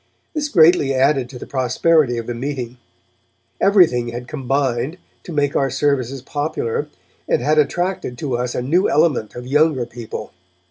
[0.33, 2.77] This greatly added to the prosperity of the meeting.
[3.61, 6.87] Everything had combined to make our services popular,
[7.29, 10.33] and had attracted to us a new element of younger people.